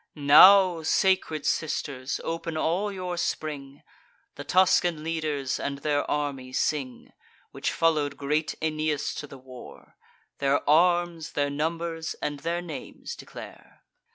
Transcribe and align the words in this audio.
Now, 0.15 0.81
sacred 0.81 1.45
sisters, 1.45 2.19
open 2.23 2.57
all 2.57 2.91
your 2.91 3.17
spring! 3.17 3.83
The 4.33 4.43
Tuscan 4.43 5.03
leaders, 5.03 5.59
and 5.59 5.77
their 5.77 6.09
army 6.09 6.53
sing, 6.53 7.13
Which 7.51 7.71
follow'd 7.71 8.17
great 8.17 8.55
Aeneas 8.63 9.13
to 9.13 9.27
the 9.27 9.37
war: 9.37 9.97
Their 10.39 10.67
arms, 10.67 11.33
their 11.33 11.51
numbers, 11.51 12.15
and 12.19 12.39
their 12.39 12.63
names 12.63 13.15
declare. 13.15 13.83